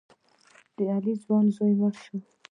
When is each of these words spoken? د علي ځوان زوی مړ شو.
د 0.75 0.77
علي 0.93 1.13
ځوان 1.23 1.45
زوی 1.55 1.73
مړ 1.79 1.93
شو. 2.03 2.17